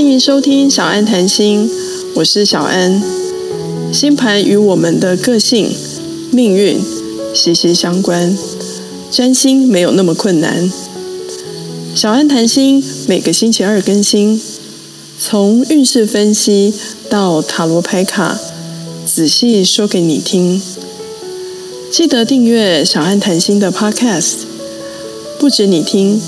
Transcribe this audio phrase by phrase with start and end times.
[0.00, 1.70] 欢迎收听小安谈心，
[2.14, 3.02] 我是小安。
[3.92, 5.70] 星盘与我们的个性、
[6.30, 6.80] 命运
[7.34, 8.34] 息息相关，
[9.10, 10.72] 占星没有那么困难。
[11.94, 14.40] 小安谈心每个星期二更新，
[15.18, 16.72] 从运势分析
[17.10, 18.40] 到塔罗牌卡，
[19.04, 20.62] 仔细说给你听。
[21.92, 24.36] 记得订阅小安谈心的 Podcast，
[25.38, 26.18] 不止你听，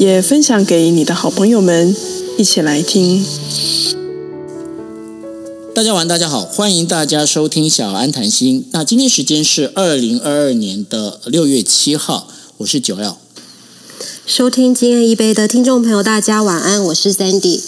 [0.00, 1.94] 也分享给你的好朋友们
[2.40, 3.22] 一起来听。
[5.74, 8.64] 大家晚，大家好，欢迎大家收听小安谈心。
[8.72, 13.18] 那今天时间是二零二二年的六月七号，我是九耀。
[14.24, 17.60] 收听今夜一杯的听众朋友，大家晚安，我是 Sandy。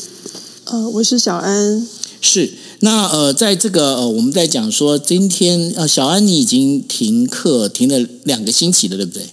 [0.65, 1.87] 呃，我是小安。
[2.23, 2.55] 是。
[2.81, 9.27] 那呃，在这个呃，我们在讲说，今天呃，小安你已经停课停了两个星期了，对不对？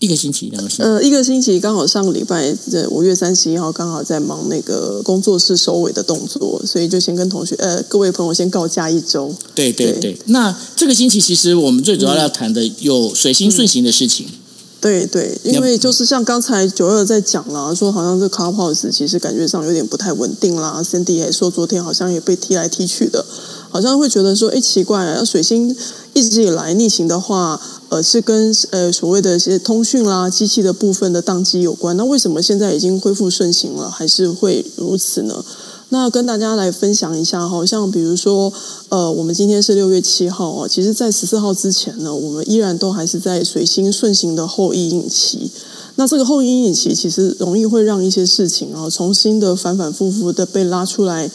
[0.00, 0.82] 一个星期，两个星期。
[0.82, 9.32] 呃，一个星期刚好上个礼拜，在五月三十一号刚好在忙那个工作室收尾的动作，所以就先跟同学呃各位朋友先告假一周。
[9.54, 10.00] 对对对。
[10.00, 14.26] 对那这个星期其实我们最主要要谈的有水星顺行的事情。
[14.26, 14.34] 嗯嗯
[14.80, 20.82] 对对，因为就是像刚才九二在讲了，说好像这 Clubhouse 其实感觉上有点不太稳定啦。
[20.82, 23.22] Cindy 也说昨天好像也被踢来踢去的，
[23.68, 25.76] 好像会觉得说，哎，奇怪，要水星
[26.14, 31.96] 一直以来逆行的话，呃，是跟呃所谓的一些通讯啦、机器的部分的宕机有关。
[31.96, 35.44] 那为什么现在已经恢复顺行了，还是会如此呢？
[35.88, 38.52] 那跟大家来分享一下，好像比如说，
[38.90, 45.50] 呃，我们今天是六月七号哦，其实，在十四号之前呢，我们依然都还是在水星顺行的后阴影期。
[45.96, 51.28] 那这个后阴影期其实容易会让一些事情啊，重新的反反复复的被拉出来。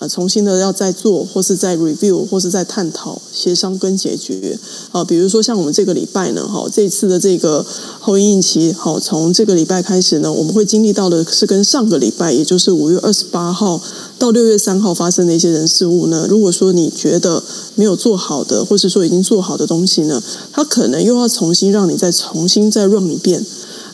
[0.00, 4.56] 呃，重新的要再做，或是再 review，或是再探讨、协商跟解决。
[4.92, 7.66] 啊，比如说像我们这个礼拜呢，哈，这次的这个
[7.98, 13.80] 后阴影期，好，从这个礼拜开始呢，我们会经历到的是跟上个礼拜，也就是五月二十八号
[14.18, 16.26] 到六月三号发生的一些人事物呢。
[16.30, 17.42] 如果说你觉得
[17.74, 20.22] 没有做好的，或是说已经做好的东西呢，
[20.52, 23.44] 它可能又要重新让你再重新再 run 一遍。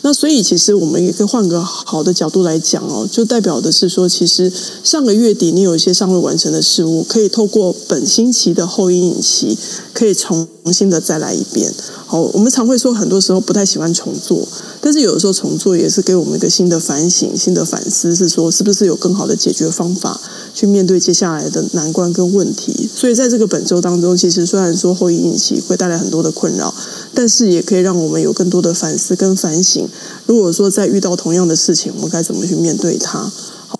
[0.06, 9.56] 那所以，其实我们也可以换个好的角度来讲哦，就代表的是说，其实上个月底你有一些尚未完成的事物，可以透过本星期的后阴影期，
[9.94, 11.72] 可以重新的再来一遍。
[12.06, 14.46] 好，我们常会说，很多时候不太喜欢重做，
[14.80, 20.20] 但是有的时候重做也是给我们一个新的反省、新的反思，是说是不是有更好的解决方法
[20.54, 22.88] 去面对接下来的难关跟问题。
[22.94, 26.74] 所以在这个本周当中，其实虽然说后阴影期会带来很多的困扰。
[27.16, 29.88] 但是也可以让我们有更多的反思跟反省。
[30.26, 33.30] 如果说在遇到同样的事情，我们该怎么去面对它？
[33.68, 33.78] 好，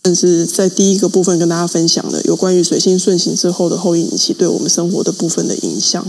[0.00, 6.02] 但是在第一个部分跟大家分享的有关于水星顺行之后的后阴影期对我们生活的部分的影响。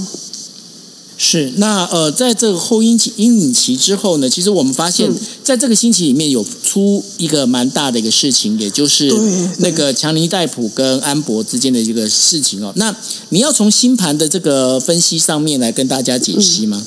[1.20, 5.12] 是，那呃，在这个后阴期阴影期之后呢，其实我们发现，
[5.44, 9.12] 在这个星期里面有出一个蛮大的一个事情，也就是
[9.58, 12.72] 那个强尼戴普跟安博之间的一个事情哦。
[12.76, 12.96] 那
[13.30, 16.86] 你要从星盘的这个分析上面来跟大家解析吗？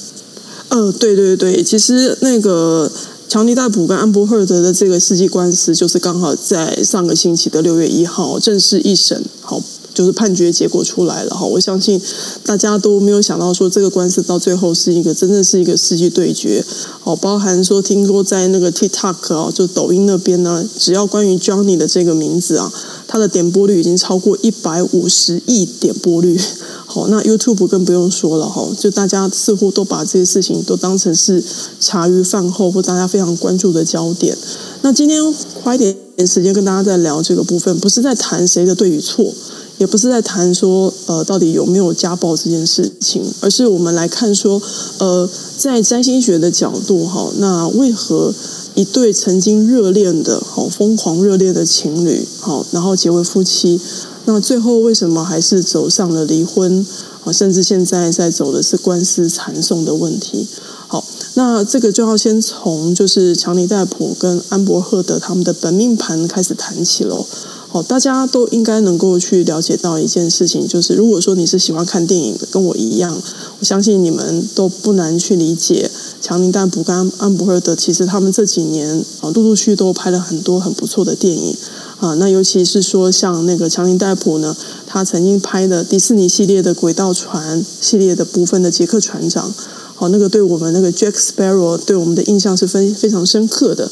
[0.68, 2.88] 嗯、呃，对对对，其实那个
[3.28, 9.60] 强尼戴普跟安博赫德的这个世纪官司，就是刚好在上个星期的六月一号正式一审，好。
[9.92, 12.00] 就是判决结果出来了哈，我相信
[12.44, 16.64] 大家都没有想到说这个官司到最后是一个真正是一个世纪对决
[17.04, 22.72] 哦，包含说听说在那个 TikTok 啊，就抖音那边呢，只要关于 Johnny 的这个名字啊，
[23.06, 26.40] 它的点播率已经超过一百五十亿点播率。
[26.86, 31.40] 好，那 YouTube 更不用说了哈，就大家似乎都把这些事情都当成是
[31.78, 34.36] 茶余饭后或大家非常关注的焦点。
[34.82, 35.22] 那今天
[35.62, 39.32] 花一点点时间跟大家在聊这个部分，不是在谈谁的对与错。
[39.80, 44.60] 也不是在谈说，呃，到底有没有家暴这件事情，而是我们来看说，
[44.98, 45.26] 呃，
[45.56, 48.34] 在占星学的角度，哈，那为何
[48.74, 53.80] 一对曾经热恋的，好疯狂热恋的情侣，好，然后结为夫妻，
[54.26, 56.86] 那最后为什么还是走上了离婚，
[57.22, 60.46] 好，甚至现在在走的是官司缠讼的问题？
[60.88, 61.02] 好，
[61.34, 67.24] 那这个就要先从就是强尼戴普跟安博赫德他们的本命盘开始谈起喽。
[67.72, 73.16] 好，大家都应该能够去了解到一件事情，就是如果说你是喜欢看电影的，跟我一样，
[73.60, 75.88] 我相信你们都不难去理解，
[76.20, 81.56] 强尼戴普跟安博赫德，其实他们这几年啊，陆陆续都拍了很多很不错的电影
[82.00, 82.14] 啊。
[82.14, 89.54] 那尤其是说像那个强尼戴普呢，他曾经拍的迪士尼系列的轨道船系列的部分的杰克船长，
[89.94, 93.88] 好，那个对我们那个 Jack Sparrow 对我们的印象是非非常深刻的。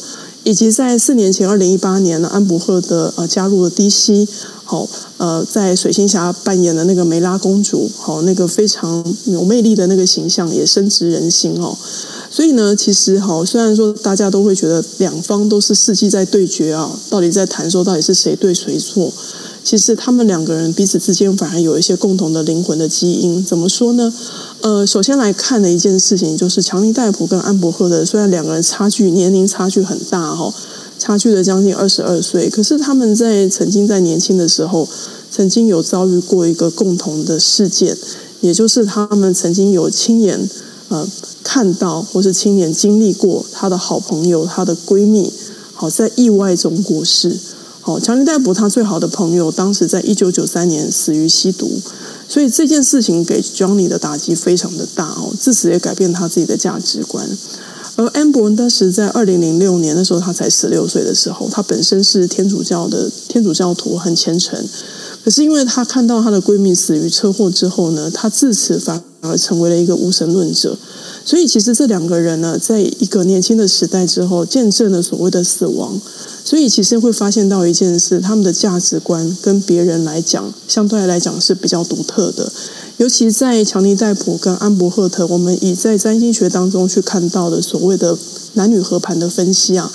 [0.49, 4.27] 以及在四年前，二零一八年呢，安博赫的呃加入了 DC，
[4.65, 11.77] 好呃在水星侠扮演的那个梅拉公主，好那个非常有魅力的那个形象也深植人心哦。
[12.31, 19.13] 所以呢，其实哈，虽然说大家都会觉得两方都是世纪在对决啊，到底在谈说到底是谁对谁错？
[19.69, 23.45] 其实他们两个人彼此之间反而有一些共同的灵魂的基因。
[23.45, 24.11] 怎么说呢？
[24.63, 30.51] 呃，首先来看的一件事情就是强尼戴普跟安伯赫德，虽然两个人差距年龄差距很大哈，
[30.99, 34.89] 差距了将近二十二岁，可是他们在曾经在年轻的时候，
[35.31, 37.95] 曾经有遭遇过一个共同的事件，
[38.41, 40.49] 也就是他们曾经有亲眼
[40.89, 41.07] 呃
[41.45, 45.31] 看到或是亲眼经历过他的好朋友、他的闺蜜，
[45.75, 47.37] 好在意外中过世。
[47.85, 51.81] 哦，强尼戴普他最好的朋友，当时在一九九三年死于吸毒，
[52.29, 57.27] 所以这件事情给 Johnny 的打击非常的大哦，自此也改变他自己的价值观。
[57.97, 64.63] 而安博当时在二零零六年的时候，他才十六岁的时候，他本身是天主教的天主教徒，很虔诚。
[65.25, 70.79] 可是因为他看到他的闺蜜死于车祸之后呢，他自此反而成为了一个无神论者。
[71.25, 76.01] 所以其实这两个人呢，在一个年轻的时代之后，见证了所谓的死亡。
[76.49, 82.51] 所以其实会发现到一件事，他们的价值观跟别人来讲，相对来讲是比较独特的。
[82.97, 88.17] 尤其在强尼戴普跟安伯赫特，我们以在占星学当中去看到的所谓的
[88.55, 89.93] 男女合盘的分析啊，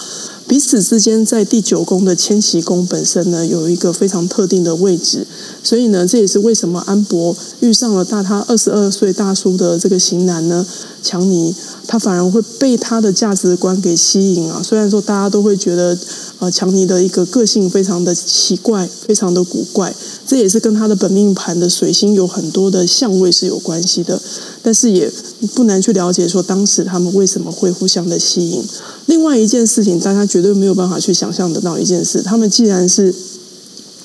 [0.48, 5.26] 彼此之间在第九宫的迁徙宫本身呢，有一个非常特定的位置。
[5.64, 10.66] 所以呢，这也是为什么安博遇上了大他二十二岁大叔的这个型男呢，
[11.02, 11.56] 强尼，
[11.88, 14.62] 他反而会被他的价值观给吸引啊。
[14.62, 15.98] 虽然说大家都会觉得。
[16.40, 19.96] 呃，强尼的一个个性非常的奇怪，非常的古怪，
[20.28, 24.22] 这也是跟他的本命盘的水星有很多的相位是有关系的。
[24.64, 25.12] 但是也
[25.54, 28.64] 不难去了解说，当时他们为什么会互相的吸引。
[29.06, 33.14] 另外一件事情，大家绝对没有办法去想象得到一件事：他们既然是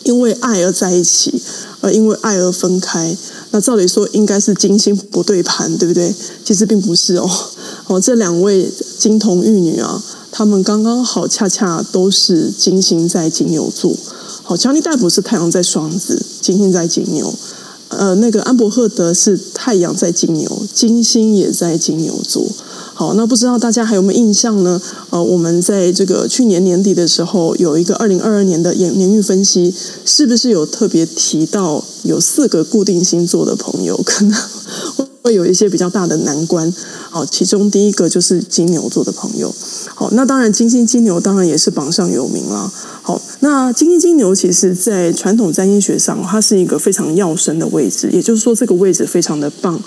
[0.02, 1.40] 因为爱而在一起，
[1.80, 3.16] 而因为爱而分开，
[3.52, 6.14] 那照理说应该是金星不对盘，对不对？
[6.44, 7.30] 其实并不是哦。
[7.86, 10.02] 哦，这两位金童玉女啊。
[10.30, 13.96] 他们刚刚好，恰恰都是金星在金牛座。
[14.42, 17.34] 好，强尼戴普是太阳在双子，金星在金牛。
[17.88, 22.46] 呃，那个安伯赫德是太阳在金牛，金星也在金牛座。
[22.94, 24.80] 好，那不知道大家还有没有印象呢？
[25.10, 29.72] 呃，我们在这个去年年底的时候，有一个二零二二年的年年运分析，
[30.04, 34.36] 是不是有特别提到有四个固定星座的朋友可能
[35.28, 36.72] 会有一些比较大的难关？
[37.10, 39.54] 好，其中第一个就是金牛座的朋友。
[39.94, 42.72] 好，那当然金星金牛当然也是榜上有名了。
[43.02, 49.78] 好，那金星金牛其实在传统占星学上，它是一个非常要生的位置，也就是说这个位置非常的棒。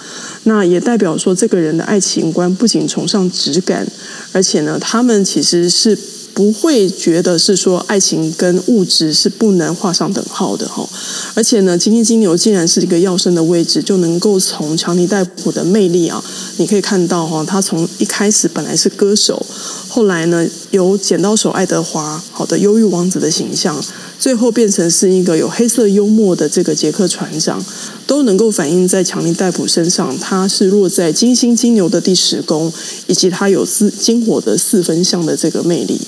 [0.43, 3.87] 那也代表说这个人的爱情观不仅崇尚质感，
[4.31, 5.97] 而且呢，他们其实是。
[6.33, 10.87] 不会觉得是说爱情跟物质是不能画上等号的哈，
[11.33, 16.23] 而且呢，今天金牛既然是一个要生的位置，就能够从强尼戴普的魅力啊，
[16.57, 19.45] 你可以看到哈，他从一开始本来是歌手，
[19.87, 23.83] 后来呢，有剪刀手爱德华，好的忧郁王子的形象，
[24.21, 27.59] 最后变成是一个有黑色幽默的这个杰克船长，
[28.05, 32.71] 都能够反映在强尼戴普身上，他是落在金星金牛的第十宫，
[33.07, 35.99] 以及他有四金火的四分相的这个魅力。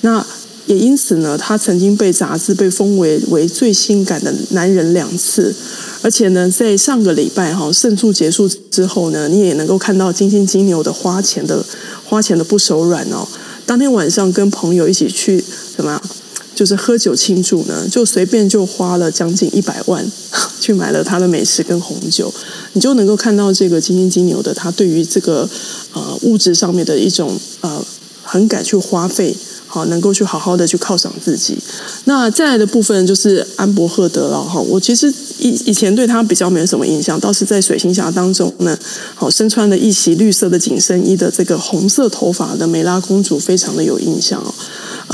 [0.00, 0.26] 那
[0.66, 5.54] 也因此呢，他曾经被杂志被封为为最性感的男人两次，
[6.02, 11.64] 而且呢，在上个礼拜哈胜诉结束之后呢，你也能够看到金星金牛的花钱的
[12.04, 13.24] 花钱的不手软哦。
[13.64, 15.38] 当天晚上跟朋友一起去
[15.76, 16.02] 什么，
[16.62, 20.06] 就是喝酒庆祝呢，就随便就花了将近一百万
[20.60, 22.32] 去买了他的美食跟红酒，
[22.74, 25.48] 你就能够看到这个金星金牛的他对于这个
[25.92, 27.84] 呃物质上面的一种呃
[28.22, 29.36] 很敢去花费。
[29.66, 31.56] 好，能够去好好的去犒赏自己。
[32.04, 34.60] 那再来的部分就是安伯赫德了哈。
[34.60, 38.78] 我其实以以前对他比较没有什么印象，倒是在水星侠当中呢，
[39.14, 44.54] 好身穿了一袭绿色的紧身衣的这个红色头发的梅拉公主，非常的有印象哦。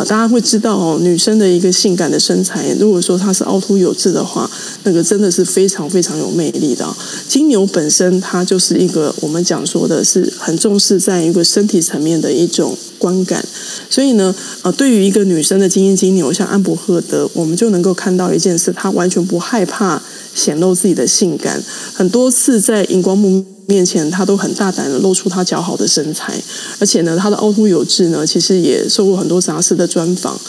[0.05, 4.49] 大家会知道哦，女生的一个性感的身材，如果说她是凹凸有致的话，
[4.85, 6.87] 那个真的是非常非常有魅力的。
[7.29, 13.45] 金牛本身它就是一个我们讲说的是很重视在一个身体层面的一种观感。
[13.91, 20.01] 所以呢，呃，对于一个女生的金星金牛，像安博赫德，我们就能够看到一件事，她完全不害怕
[20.39, 21.61] 显露自己的性感，
[21.93, 26.41] 很多次在荧光幕面前，她都很大胆的露出她姣好的身材，
[26.79, 30.41] 而且呢，她的凹凸有致呢，其实也受过很多杂志的专访。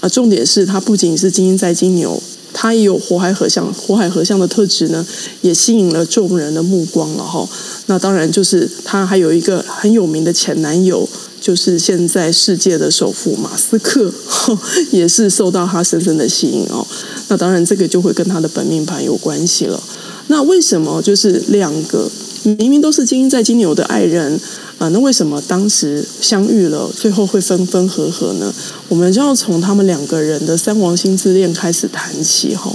[0.00, 2.20] 呃，重点是她不仅是精英在金牛，
[2.54, 5.06] 她也有火海合相，火海合相的特质呢，
[5.42, 7.46] 也吸引了众人的目光了哈。
[7.86, 11.06] 那当然就是她还有一个很有名的前男友。
[11.44, 14.10] 就是现在世界的首富马斯克，
[14.90, 16.86] 也是受到他深深的吸引哦。
[17.28, 19.78] 那当然，这个就会跟他的本命盘有关系了。
[20.28, 22.10] 那为什么就是两个
[22.44, 24.40] 明明都是金星在金牛的爱人
[24.76, 28.52] 啊、那为什么当时相遇了，最后会分分合合呢？
[28.88, 32.70] 我们就要从他们两个人的三王星之恋开始谈起哈。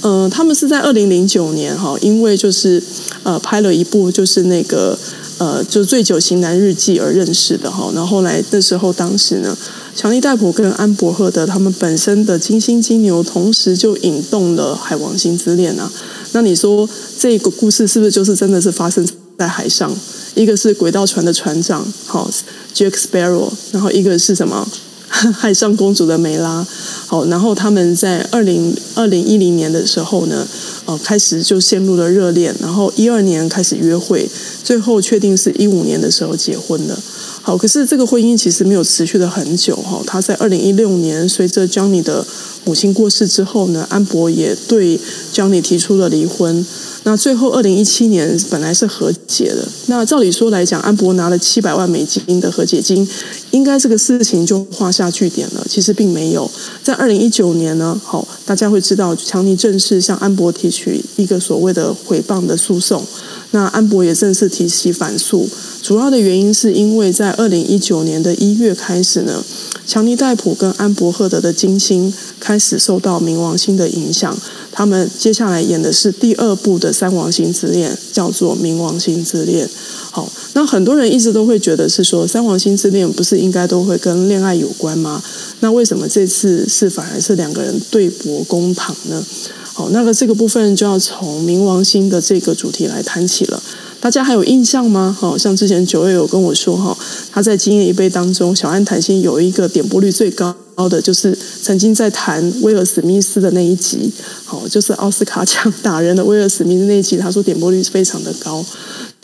[0.00, 2.82] 嗯、呃，他们是在二零零九年哈，因为就是
[3.22, 4.98] 呃拍了一部就是那个
[5.44, 7.90] 呃就《醉酒型男日记》而认识的哈。
[7.94, 9.56] 然后后来那时候当时呢，
[9.94, 15.90] 强尼戴普跟安伯赫德他们本身的金星金牛，同时就引动了海王星之恋啊。
[16.32, 19.06] 那你说这个故事是不是就是真的是发生
[19.38, 19.94] 在海上？
[20.34, 22.28] 一个是轨道船的船长，好
[22.74, 24.66] ，Jack Sparrow，然后一个是什么？
[25.32, 26.66] 海上公主的梅拉，
[27.06, 30.46] 好，然后他们在二零二零一零年的时候呢，
[30.86, 34.28] 呃，开始就陷入了热恋，然后一二年开始约会，
[34.64, 36.98] 最后确定是一五年的时候结婚的。
[37.42, 40.02] 好，可是这个婚姻其实没有持续的很久哈。
[40.06, 42.26] 他在二零一六年随着 Johnny 的
[42.64, 44.98] 母亲过世之后呢，安博也对
[45.32, 46.66] Johnny 提出了离婚。
[47.06, 49.66] 那最后二零一七年本来是和解的。
[49.86, 53.06] 那照理说来讲，安博拿了七百万美金的和解金，
[53.50, 55.64] 应该这个事情就画下句点了。
[55.68, 56.50] 其实并没有。
[56.82, 63.04] 在二零一九年呢，好，大家会知道强尼正式向安博提取一个所谓的诽谤的诉讼。
[63.50, 65.48] 那安博也正式提起反诉，
[65.80, 69.44] 主要的原因是因为在二零一九年的一月开始呢，
[69.86, 74.36] 强尼戴普跟安博赫德的金星开始受到冥王星的影响，
[74.76, 79.68] 他们接下来演的是第二部的三王星之恋，叫做冥王星之恋。
[80.10, 85.22] 好，那很多人一直都会觉得是说三王星之恋不是应该都会跟恋爱有关吗？
[85.60, 89.24] 那为什么这次是反而是两个人对簿公堂呢？
[89.72, 93.62] 好，那个这个部分就要从冥王星的这个主题来谈起了。
[94.04, 95.16] 大家还有印象吗？
[95.18, 96.94] 好，像之前九月有跟我说哈，
[97.32, 100.54] 他在今夜一杯当中，小安谈心有一个点播率最高
[100.90, 104.12] 的，就是曾经在谈威尔史密斯的那一集，
[104.44, 108.62] 好，就是奥斯卡奖打人的威尔史密斯那一集，他说点播率非常的高。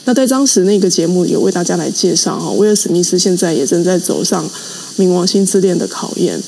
[0.05, 4.49] 那在当时那个节目有为大家来介绍哈，威尔史密斯现在也正在走上
[4.97, 6.41] 冥王星之恋的考验。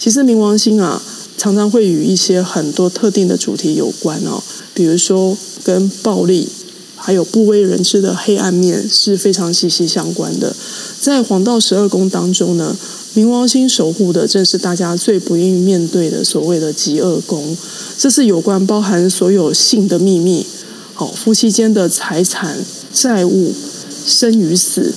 [0.00, 1.00] 其实冥王星啊。
[1.38, 4.42] 常常会与一些很多特定的主题有关哦，
[4.74, 6.48] 比如说跟暴力，
[6.98, 10.54] 还有不为人知的黑暗面是非常息息相关的。
[11.00, 12.76] 在黄道十二宫当中呢，
[13.14, 17.56] 冥王星守护的正是大家最不愿意面对的所谓的疾厄宫，
[17.96, 20.44] 这是有关包含所有性的秘密，
[20.94, 22.58] 好，夫妻间的财产、
[22.92, 23.52] 债务、
[24.06, 24.92] 生与死，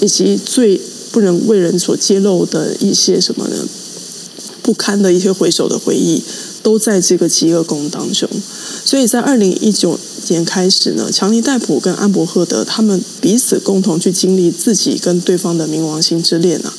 [0.00, 0.80] 以及最
[1.10, 3.56] 不能为人所揭露的一些什么呢？
[4.62, 6.22] 不堪的一些回首的回忆，
[6.62, 8.28] 都在这个疾厄宫当中。
[8.84, 9.98] 所以在二零一九
[10.30, 16.72] 年开始呢，强尼戴普跟安伯赫德他们彼此共同去经历自己跟对方的冥王星之恋啊。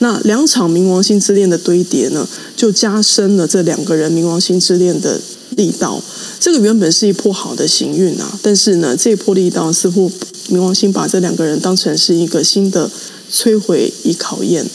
[0.00, 5.20] 那两场冥王星之恋的堆叠呢，就加深了这两个人冥王星之恋的
[5.50, 6.02] 力道。
[6.40, 10.10] 这个原本是一波好的行运啊，但是呢，这一波力道似乎
[10.50, 12.90] 冥王星把这两个人当成是一个新的
[13.32, 14.66] 摧毁与考验。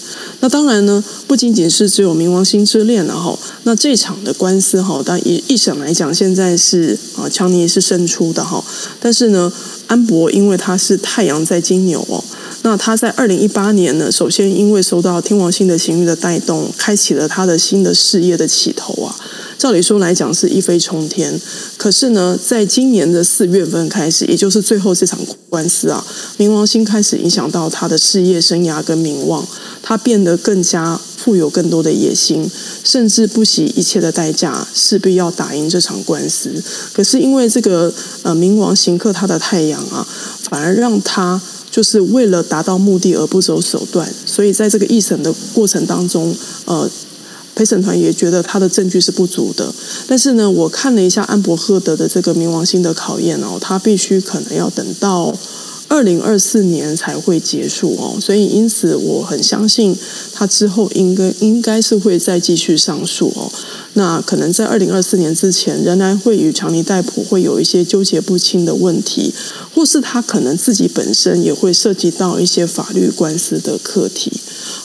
[0.41, 3.37] 那当然呢，不仅仅是只有冥王星之恋了哈。
[3.63, 8.63] 那这场的官司哈，但一一审来讲，现在是啊，强尼是胜出的哈。
[9.01, 9.51] 但是呢，
[9.87, 12.23] 安博因为他是太阳在金牛哦，
[12.61, 19.13] 那他在二零一八年呢，首先因为受到天王星的行运的带动，开启了他的新的事业的起头啊。
[19.57, 21.37] 照理说来讲是一飞冲天，
[21.75, 25.19] 可是呢，在今年的四月份开始，也就是最后这场
[25.49, 26.01] 官司啊，
[26.37, 29.45] 冥王星开始影响到他的事业生涯跟名望，
[29.89, 32.47] 他变得更加富有更多的野心，
[32.83, 36.53] 甚至不惜一切的代价，势必要打赢这场官司。
[36.93, 37.91] 可是因为这个
[38.21, 40.05] 呃冥王刑克他的太阳啊，
[40.43, 41.41] 反而让他
[41.71, 46.87] 就是为了达到目的而不择手段，所以在这个一审的过程当中，呃。
[47.55, 49.73] 陪审团也觉得他的证据是不足的，
[50.07, 55.35] 但是呢，我看了一下安伯赫德的这个冥王星的考验哦，他必须可能要等到
[55.89, 59.93] 二零二四年才会结束哦，所以因此我很相信
[60.31, 63.51] 他之后应该应该是会再继续上诉哦。
[63.93, 69.33] 那可能在二零二四年之前，仍然会与强尼戴普会有一些纠结不清的问题，
[69.73, 74.31] 或是他可能自己本身也会涉及到一些法律官司的课题。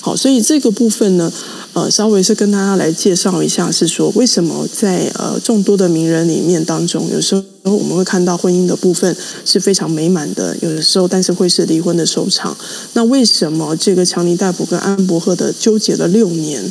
[0.01, 1.31] 好，所以这个部分呢。
[1.75, 9.17] 呃，稍微是跟大家来介绍一下，是说为什么在呃众多的名人里面当中，有时候然后我们会看到婚姻的部分
[9.47, 12.55] 是非常美满的，有的时候但是会是离婚的收场。
[12.93, 16.63] 那为什么这个强尼戴普跟安伯赫的纠结了六年？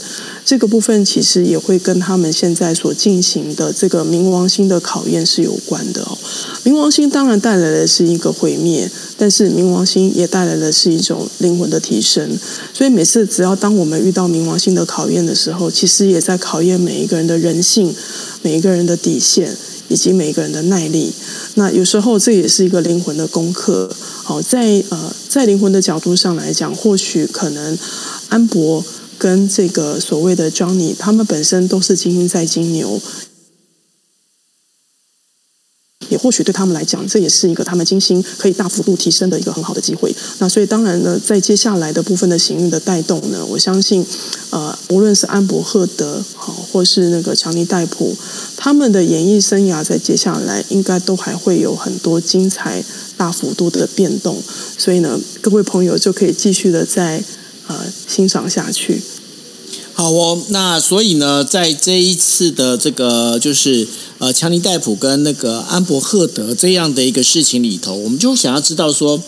[0.46, 6.16] 这个部分其实也会跟他们现在所进行的这个冥王星的考验是有关的哦。
[6.64, 12.38] 冥王星当然带来的是一个毁灭，但是冥王星也带来的是一种灵魂的提升。
[12.72, 17.96] 所以每次只要当我们遇到冥王星的考验的时候，其实也在考验每一个人的人性，
[18.44, 19.58] 每一个人的底线。
[19.94, 21.14] 以及每个人的耐力。
[21.54, 23.88] 那有时候这也是一个灵魂的功课。
[24.24, 27.78] 好，在呃，在灵魂的角度上来讲，或许可能
[28.30, 28.84] 安博
[29.20, 33.00] 跟这个所谓的 Johnny，他们本身都是金星在金牛。
[36.14, 40.16] 也或许对他们来讲，这也是一个他们金星可以大幅度提升的一个很好的机会。
[40.38, 44.06] 那所以当然呢，在接下来的部分的行运的带动呢，我相信，
[44.52, 48.16] 呃，无论是安柏赫德好，或是那个强尼戴普，
[48.56, 52.84] 他们的演艺生涯在接下来应该都还会有很多精彩、
[53.18, 54.38] 大幅度的变动。
[54.78, 57.24] 所以呢，各位朋友就可以继续的在
[57.66, 57.76] 呃
[58.08, 59.02] 欣赏下去。
[60.04, 63.88] 好哦，那所以呢，在这一次的这个就是。
[64.20, 69.22] 呃，强尼戴普跟那个安伯赫德这样的一个事情里头，我们就想要知道说，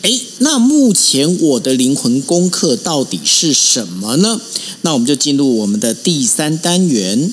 [0.00, 4.40] 哎，那目前我的灵魂功课到底是什么呢？
[4.80, 7.30] 那我们就进入我们的第三单元。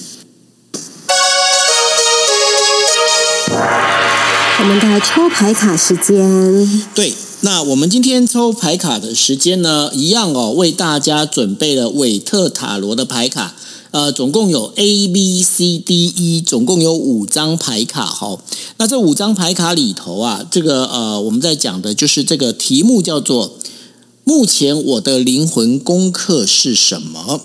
[4.59, 6.83] 我们的抽牌卡时间。
[6.93, 7.13] 对，
[7.45, 13.53] 那我们今天抽牌卡的时间呢，一样哦，为大家准备了韦特塔罗的牌卡。
[13.91, 18.39] 呃，总共有 A、B、C、D、E，总共有五张牌卡哈。
[18.77, 23.53] 那这五张牌卡里头啊，这个呃，我们在讲的就是这个题目叫做
[24.25, 27.41] “目前我的灵魂功课是什么？”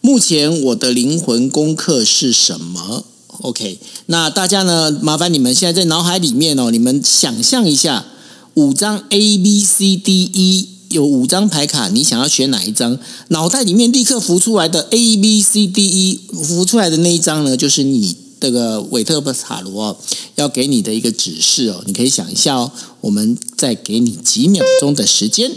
[0.00, 3.02] 目前我的灵魂功课是什么
[3.42, 8.06] ？OK，那大家呢，麻烦你们现在在脑海里面哦，你们想象一下
[8.54, 10.68] 五张 A、B、C、D、E。
[10.90, 12.96] 有五张牌卡，你想要选哪一张？
[13.28, 19.98] 脑袋里面立刻浮出来的 A B C D E 浮出来的那一张呢，就是你这个韦特塔罗
[20.36, 21.82] 要给你的一个指示哦。
[21.86, 22.70] 你可以想一下哦，
[23.00, 25.50] 我们再给你几秒钟的时间。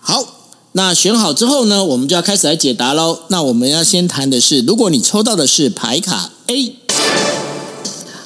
[0.00, 3.20] 好，那选好之后呢，我们就要开始来解答喽。
[3.28, 6.79] 那我们要先谈的是，如果你抽到的是牌卡 A。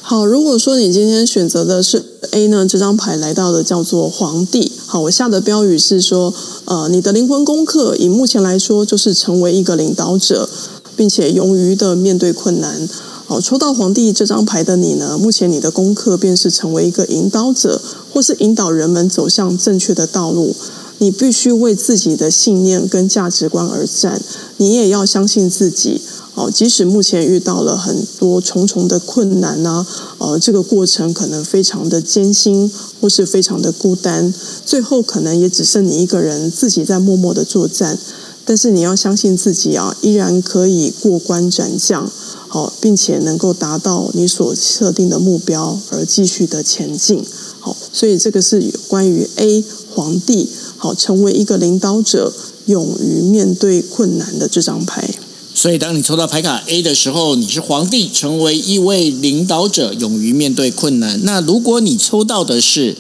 [0.06, 4.70] 好，如果说你今天选择的是 A 呢，这张牌来到的叫做皇帝。
[4.84, 6.34] 好，我下的标语是说，
[6.66, 10.46] 呃，你的灵魂功课以目前来说就是成为一个领导者，
[10.94, 12.86] 并且勇于的面对困难。
[13.24, 17.80] 好，抽到皇帝这张牌的你呢，目前你的功课便是成为一个引导者，
[18.12, 20.54] 或是引导人们走向正确的道路。
[20.98, 24.20] 你必须为自己的信念跟价值观而战，
[24.56, 26.00] 你也要相信自己。
[26.34, 29.86] 哦，即使目前遇到了很多重重的困难呢，
[30.18, 32.68] 呃，这个过程可能非常的艰辛，
[33.00, 34.34] 或是非常的孤单，
[34.66, 37.96] 最后可能也只剩你一个人自己在默默的作战。
[38.44, 42.10] 但是你要相信自己啊，依然可以过关斩将，
[42.48, 47.24] 好，并且能够达到你所设定的目标而继续的前进。
[47.60, 50.50] 好，所以这个是关于 A 皇帝，
[50.84, 52.30] 好，成为一个领导者，
[52.66, 55.14] 勇于面对困难的这张牌。
[55.54, 61.18] 所以，当你抽到牌卡 A 的时候，你是皇帝，成为一位领导者，勇于面对困难。
[61.24, 62.98] 那如果你抽到的是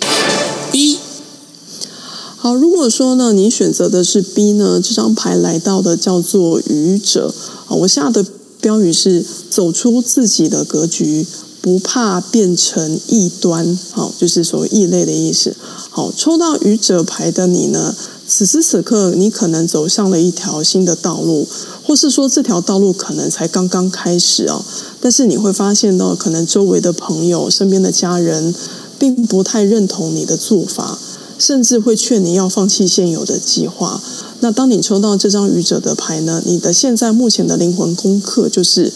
[0.72, 0.96] B，
[2.38, 7.34] 好，如果说呢，你选择的是 B 呢，这张牌来到的叫做愚者。
[7.66, 8.24] 啊，我下的
[8.62, 11.26] 标语是走出自己的格局，
[11.64, 13.78] 不怕变成异端。
[13.90, 15.56] 好，就是所谓异类的意思。
[15.88, 17.94] 好，抽到愚者牌的你呢，
[18.28, 21.48] 此时此刻，你可能走上了一条新的道路。
[21.82, 24.62] 或是说这条道路可能才刚刚开始哦，
[25.00, 28.54] 但是你会发现到，可能周围的朋友、身边的家人，
[28.98, 30.98] 并不太认同你的做法，
[31.38, 34.02] 甚至会劝你要放弃现有的计划。
[34.40, 36.42] 那当你抽到这张愚者的牌呢？
[36.44, 38.92] 你的现在目前的灵魂功课就是，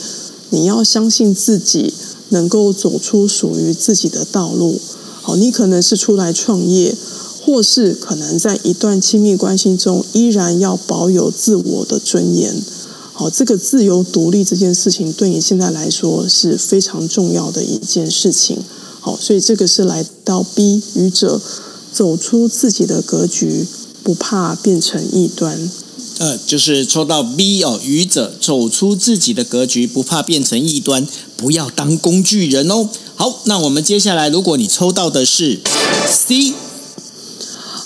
[0.51, 1.95] 你要相信自己
[2.31, 4.81] 能够走出属于自己的道路。
[5.23, 6.97] 好，你可能是出来创业。
[7.41, 12.55] 或是可能在一段亲密关系中，依然要保有自我的尊严。
[13.15, 18.59] 好，这个自由独立这件事情，对你现在来说是非常重要的一件事情。
[19.01, 21.41] 好，所以这个是来到 B 愚者，
[21.91, 23.67] 走出自己的格局，
[24.03, 25.71] 不怕变成异端。
[26.19, 32.89] 呃，就是抽到 B 哦，愚者走出自己的格局，不怕变成异端，不要当工具人哦。
[33.15, 35.61] 好，那我们接下来，如果你抽到的是
[36.07, 36.55] C。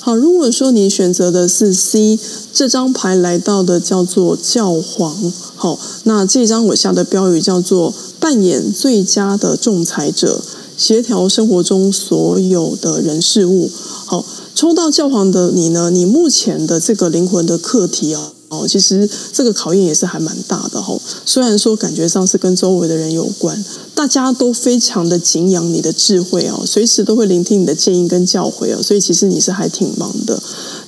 [0.00, 2.18] 好，如果说你选择的是 C
[2.52, 10.42] 这张牌来到的叫做教皇，好，那这张我下的标语叫做扮演最佳的仲裁者，
[10.76, 13.70] 协调生活中所有的人事物。
[14.06, 15.90] 好，抽到教皇的你呢？
[15.90, 18.32] 你目前的这个灵魂的课题啊。
[18.48, 20.94] 哦，其实这个考验也是还蛮大的哈。
[21.24, 28.82] 虽然说感觉上是跟周围的人有关，大家都非常的敬仰你的智慧哦，随时都会聆听你的建议跟教诲哦。
[28.82, 30.38] 所以其实你是还挺忙的。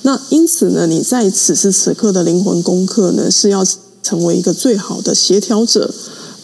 [0.03, 3.65] 那因此呢，你在此时此刻的灵魂功课呢，是要
[4.03, 5.91] 成为一个最好的协调者，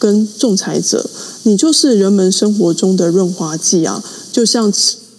[0.00, 1.08] 跟仲裁者，
[1.44, 4.72] 你就是人们生活中的润滑剂啊，就像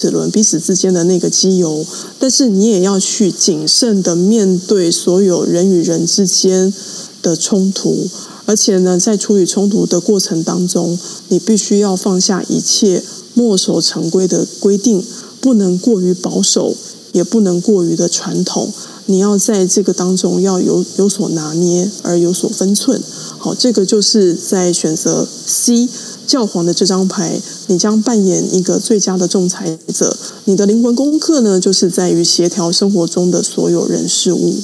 [0.04, 1.86] 齿轮彼此之间的那个机油。
[2.20, 6.74] 但是你也要去谨慎的面对所有人与人之间
[7.22, 8.08] 的冲突，
[8.46, 13.02] 而且呢，在处理冲突的过程当中，你必须要放下一切
[13.34, 15.06] 墨守成规的规定，
[15.40, 16.76] 不能过于保守，
[17.14, 18.72] 也不能过于的传统。
[19.06, 23.02] 你要在这个当中要有有所拿捏，而有所分寸。
[23.38, 25.90] 好，这个就是在选择 C
[26.26, 30.16] 教皇的这张牌，你将扮演一个最佳的仲裁者。
[30.46, 34.56] 你的灵魂功课呢，就是在于协调生活中的所有人事物。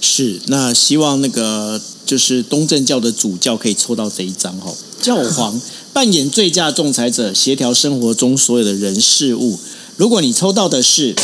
[0.00, 4.72] 是，那希望那个就是东正教的主教可以抽到这一张哈。
[5.00, 5.60] 教皇
[5.92, 9.58] 扮演最佳仲裁者，协调生活中所有的人事物。
[9.96, 11.14] 如果你抽到的是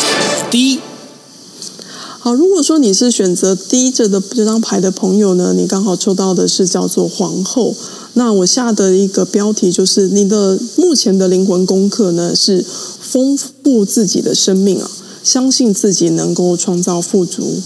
[0.51, 0.81] D。
[2.21, 7.75] 好，如果说你是选择第一这的这张牌的朋友呢，你刚好抽到的是叫做皇后。
[8.15, 12.65] 那我下的一个标题就是你的目前的灵魂功课呢是
[13.01, 14.91] 丰富自己的生命啊，
[15.25, 17.61] 相信自己能够创造富足。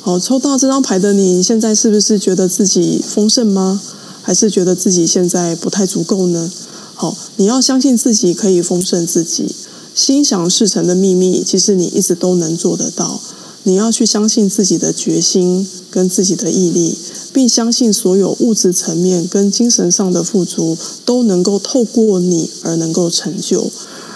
[0.00, 3.80] 好，抽到这张牌的你现在是不是觉得自己丰盛吗？
[4.20, 6.50] 还是觉得自己现在不太足够呢？
[6.94, 9.46] 好，你要相信自己可以丰盛自己，
[9.94, 13.20] 心想事成的秘密，其实你一直都能做得到。
[13.64, 16.98] 你要去相信自己的决心跟自己的毅力，
[17.32, 23.70] 并相信所有物质层面跟精神上的富足都能够透过你而能够成就。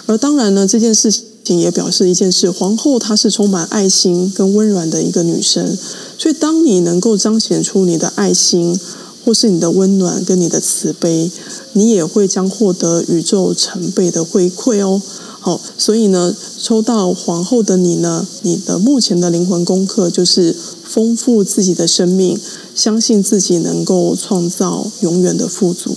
[0.07, 5.77] 而当然呢，这件事情也表示一件事：皇后她是充满爱心跟温暖的一个女生，
[6.19, 8.79] 所以当你能够彰显出你的爱心，
[9.25, 11.31] 或是你的温暖跟你的慈悲，
[11.73, 15.03] 你也会将获得宇宙成倍的回馈哦。
[15.47, 22.37] 好，所以呢，抽到皇后的你呢，你的目前的灵魂功课就是丰富自己的生命，
[22.75, 25.95] 相信自己能够创造永远的富足。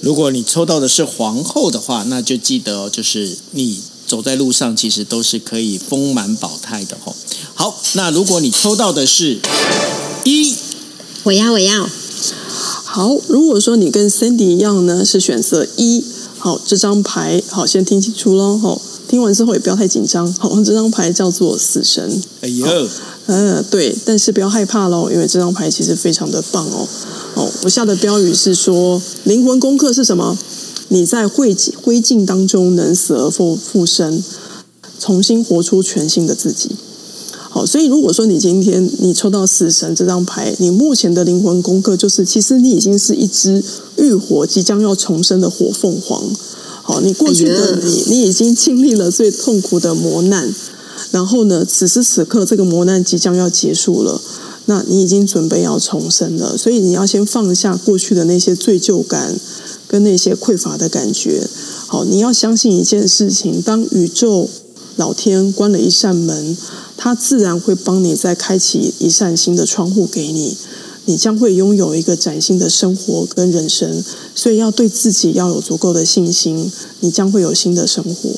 [0.00, 7.14] 如果你抽到的是皇后的话，那就记得，就是你走在路上，其实都是可以丰满保胎的吼。
[7.54, 9.38] 好，那如果你抽到的是
[10.24, 10.56] 一，
[11.22, 11.88] 我要，我要。
[12.82, 16.04] 好，如果说你跟 Cindy 一样呢，是选择一。
[16.42, 18.58] 好，这张牌好，先听清楚喽。
[18.58, 20.26] 好，听完之后也不要太紧张。
[20.34, 22.20] 好，这张牌叫做死神。
[22.40, 22.66] 哎呦，
[23.26, 26.88] 嗯，对，但是不要害怕喽，因为这张牌其实非常的棒哦。
[27.36, 30.36] 哦，我下的标语是说，灵魂功课是什么？
[30.88, 34.20] 你在灰烬灰烬当中能死而复复生，
[34.98, 36.70] 重新活出全新的自己。
[37.62, 43.62] 好，所以如果说你今天你抽到死神这张牌，你目前的灵魂功课就是，其实你已经是一只
[43.98, 46.20] 浴火即将要重生的火凤凰。
[46.82, 50.52] 好，你过去的你，你已经经历了最痛苦的磨难，
[51.12, 54.20] 然后呢，此时此刻这个磨难即将要结束了，
[54.64, 59.38] 那你已经准备要重生了，所以你要先放下过去的那些罪疚感
[59.86, 61.46] 跟那些匮乏的感觉。
[61.86, 64.48] 好，你要相信一件事情，当宇宙
[64.96, 66.56] 老天关了一扇门。
[67.04, 70.56] 他自然会帮你再开启一扇新的窗户给你，
[71.06, 74.04] 你将会拥有一个崭新的生活跟人生，
[74.36, 78.30] 所以要对自己要有足够的信心，你将会有新的生活。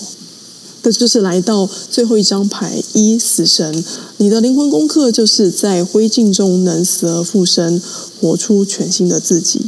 [0.82, 3.84] 这就是来到最后一张牌一死神，
[4.16, 7.78] 你的灵魂功课就是在灰烬中能死而复生，
[8.18, 9.60] 活出全新的自己。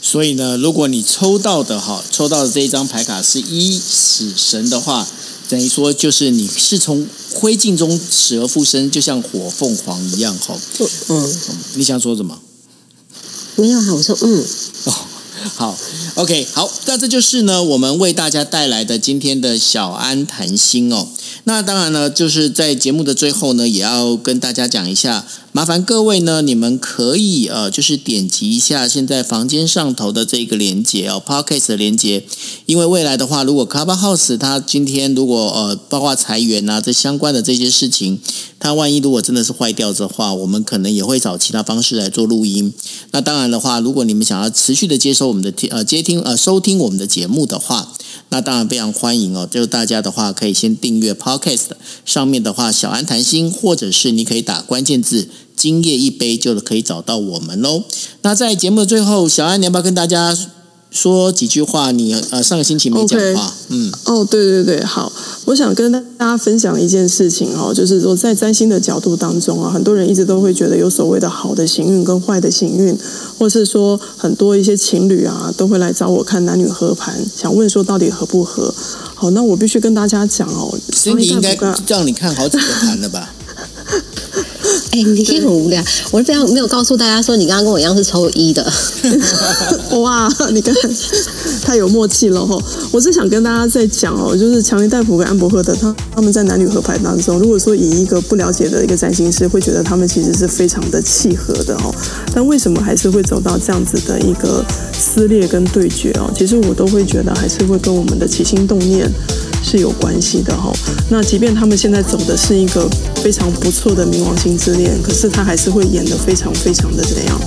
[0.00, 5.08] 所以呢，如果你抽到的哈，抽到的这一张牌卡是一死神的话。
[5.50, 7.06] 等于说，就是你是从
[7.38, 10.58] 灰烬中死而复生，就像火凤凰一样，哈。
[11.08, 11.38] 嗯，
[11.74, 12.38] 你想说什么？
[13.56, 14.44] 没有啊，我说嗯。
[14.84, 14.94] 哦，
[15.54, 15.78] 好
[16.16, 21.06] ，OK，好，那这就是呢，我们为大家带来的今天的小安谈心哦。
[21.44, 25.24] 那当然呢，就是在节目的最后呢，也要跟大家讲一下。
[25.58, 32.22] 麻烦各位呢，你们可以呃，就是点击一下现在房间上头的这个连接哦，Podcast 的连接。
[32.66, 38.20] 因为未来的话，如果 Clubhouse 它今天如果呃，包括裁员啊这相关的这些事情，
[38.60, 42.72] 它万一如果真的是坏掉的话，我们可能也会找其他方式来做录音。
[43.10, 47.92] 那当然的话，如果你们想要持续的接收我们的听呃接听呃收听我们的节目的话，
[48.28, 49.48] 那当然非常欢迎哦。
[49.50, 51.70] 就是大家的话可以先订阅 Podcast
[52.04, 55.28] 上面的话，小安谈心，或者是你可以打关键字。
[55.58, 57.82] 今夜一杯就可以找到我们喽。
[58.22, 60.36] 那在节目的最后，小安，你要不要跟大家
[60.90, 61.90] 说几句话？
[61.90, 63.52] 你呃上个星期没讲话，okay.
[63.68, 65.12] 嗯，哦，对对对，好，
[65.46, 72.96] 我想跟大家分享一件事情哦，就是说在占星的角度当中啊，很多人一直都会觉得有所谓的好的行运跟坏的行运，
[73.36, 78.72] 或是说很多一些情侣啊都会来找我看男女合盘，想问说到底合不合？
[79.14, 81.54] 好，那我必须跟大家讲哦，所以你应该
[81.86, 83.34] 让你看好几个盘了吧？
[84.98, 85.80] 哎、欸，你很无聊。
[86.10, 88.64] 我是非常没有告诉大家说，你刚刚跟我一样是抽一的。
[90.00, 90.74] 哇，你看
[91.62, 92.60] 太有默契了哈！
[92.90, 101.94] 我是想跟大家在讲哦，就是强尼戴普跟安柏赫德他他们在男女合拍当中，如果说以一个不了解的一个占星师会觉得他们其实是非常的契合的哦，
[102.34, 106.28] 但为什么还是会走到这样子的一个撕裂跟对决哦？
[106.36, 109.08] 其实我都会觉得还是会跟我们的起心动念
[109.62, 110.72] 是有关系的哈。
[111.10, 112.88] 那即便他们现在走的是一个
[113.22, 117.40] 非常不错的冥王星之恋，可是他还是会演得非常非常的怎样？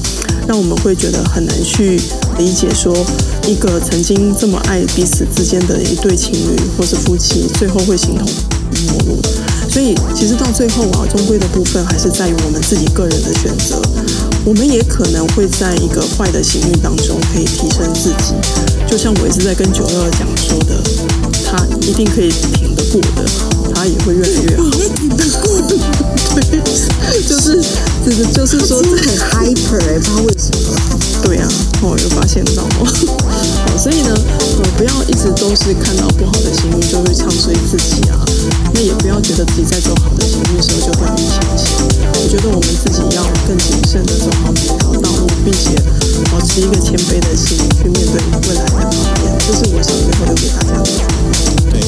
[0.47, 2.02] 让我们会觉得很难去
[2.38, 2.93] 理解，说
[3.47, 8.28] 一个曾经这么爱彼此之间的一对情侣或是夫妻，最后会形同
[8.88, 9.21] 陌路。
[9.69, 13.82] 所以，其实到最后啊，终归的部分还是在于我们自己个人的选择。
[14.43, 18.34] 我们也可能会在一个坏的行运当中可以提升自己，
[18.89, 20.76] 就像我一直在跟九二讲说的，
[21.52, 23.26] 他一定可以挺得过的，
[23.76, 24.64] 他也会越来越好。
[24.96, 25.82] 挺得过，对，
[27.28, 27.62] 就是，
[28.06, 30.72] 就是，就是说，很 hyper，不知道为什么。
[31.24, 31.48] 对啊，
[31.82, 32.88] 我有发现到哦。
[33.28, 38.24] 好，所以呢，呃，不要一直都是看到不好的行运就会唱衰自己啊，
[38.74, 41.68] 那也不要觉得自己在走好的行运的时候就掉以轻心。
[42.16, 46.01] 我觉得我们自己要更谨慎的走好每条道路，并且保
[46.52, 48.92] 持一个谦卑的心去面对未来的考
[49.24, 50.84] 验，这是我想最后留给大家的。
[51.72, 51.80] 对，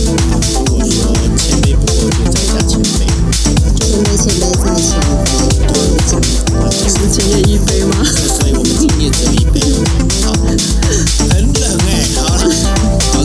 [0.72, 3.04] 我说谦卑不过就在下谦卑，
[3.76, 4.96] 谦卑谦卑在下
[5.68, 6.16] 多一点。
[6.56, 7.92] 我是今夜一杯吗？
[8.08, 9.60] 所以我们今夜只一杯。
[10.24, 10.32] 好，
[11.28, 12.40] 很冷哎、好了。